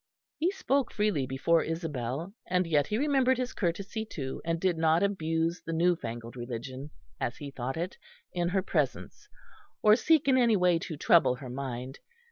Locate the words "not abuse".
4.75-5.61